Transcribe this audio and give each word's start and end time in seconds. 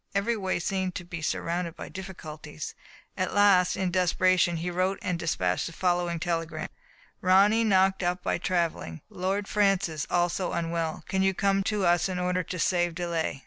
Every 0.15 0.35
way 0.35 0.57
seemed 0.57 0.95
to 0.95 1.03
be 1.05 1.21
surrounded 1.21 1.75
by 1.75 1.87
difficulties. 1.89 2.73
At 3.15 3.35
last, 3.35 3.77
in 3.77 3.91
desperation, 3.91 4.57
he 4.57 4.71
wrote 4.71 4.97
and 5.03 5.19
dispatched 5.19 5.67
the 5.67 5.73
following 5.73 6.19
telegram: 6.19 6.69
Ronny 7.21 7.63
knocked 7.63 8.01
up 8.01 8.23
by 8.23 8.39
traveling; 8.39 9.01
Lord 9.11 9.47
Francis 9.47 10.07
also 10.09 10.53
unwell; 10.53 11.03
can 11.07 11.21
you 11.21 11.35
come 11.35 11.61
to 11.65 11.85
us 11.85 12.09
in 12.09 12.17
order 12.17 12.41
to 12.41 12.57
save 12.57 12.95
delay 12.95 13.39